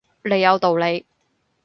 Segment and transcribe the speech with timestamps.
[0.23, 1.05] 你有道理